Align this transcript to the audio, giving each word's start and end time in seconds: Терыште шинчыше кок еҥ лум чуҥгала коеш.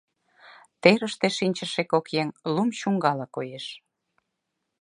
Терыште 0.81 1.27
шинчыше 1.37 1.83
кок 1.91 2.05
еҥ 2.21 2.27
лум 2.53 2.69
чуҥгала 2.79 3.27
коеш. 3.35 3.65